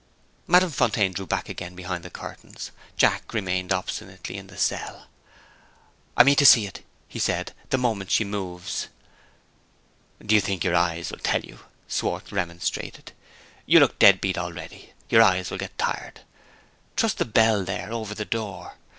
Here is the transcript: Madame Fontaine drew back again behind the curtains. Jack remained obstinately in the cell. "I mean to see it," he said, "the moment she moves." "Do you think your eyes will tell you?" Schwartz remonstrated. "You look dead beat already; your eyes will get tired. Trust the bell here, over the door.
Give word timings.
Madame 0.47 0.71
Fontaine 0.71 1.13
drew 1.13 1.27
back 1.27 1.47
again 1.47 1.75
behind 1.75 2.03
the 2.03 2.09
curtains. 2.09 2.71
Jack 2.97 3.35
remained 3.35 3.71
obstinately 3.71 4.35
in 4.35 4.47
the 4.47 4.57
cell. 4.57 5.05
"I 6.17 6.23
mean 6.23 6.37
to 6.37 6.43
see 6.47 6.65
it," 6.65 6.83
he 7.07 7.19
said, 7.19 7.53
"the 7.69 7.77
moment 7.77 8.09
she 8.09 8.23
moves." 8.25 8.87
"Do 10.19 10.33
you 10.33 10.41
think 10.41 10.63
your 10.63 10.73
eyes 10.75 11.11
will 11.11 11.19
tell 11.19 11.41
you?" 11.41 11.59
Schwartz 11.87 12.31
remonstrated. 12.31 13.11
"You 13.67 13.79
look 13.79 13.99
dead 13.99 14.19
beat 14.21 14.39
already; 14.39 14.93
your 15.07 15.21
eyes 15.21 15.51
will 15.51 15.59
get 15.59 15.77
tired. 15.77 16.21
Trust 16.95 17.19
the 17.19 17.25
bell 17.25 17.63
here, 17.63 17.89
over 17.91 18.15
the 18.15 18.25
door. 18.25 18.77